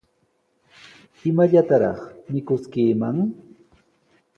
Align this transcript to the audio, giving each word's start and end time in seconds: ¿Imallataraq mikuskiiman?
¿Imallataraq 1.29 1.99
mikuskiiman? 2.31 3.17